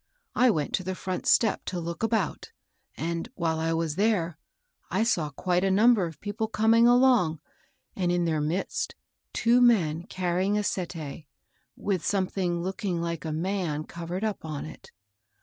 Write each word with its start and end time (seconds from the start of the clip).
I 0.33 0.49
went 0.49 0.73
to 0.73 0.83
the 0.83 0.95
front 0.95 1.27
step 1.27 1.63
to 1.65 1.79
look 1.79 2.01
about, 2.01 2.51
and, 2.97 3.29
while 3.35 3.59
I 3.59 3.71
was 3.73 3.97
there, 3.97 4.39
I 4.89 5.03
saw 5.03 5.29
quite 5.29 5.63
a 5.63 5.69
number 5.69 6.07
of 6.07 6.19
people 6.19 6.47
coming 6.47 6.87
along, 6.87 7.39
and, 7.95 8.11
in 8.11 8.25
their 8.25 8.41
midst, 8.41 8.95
two 9.31 9.61
men 9.61 10.05
carrying 10.05 10.57
a 10.57 10.63
settee, 10.63 11.27
with 11.75 12.03
something 12.03 12.63
looking 12.63 12.99
like 12.99 13.25
a 13.25 13.31
man 13.31 13.83
covered 13.83 14.23
up 14.23 14.43
on 14.43 14.65
it. 14.65 14.91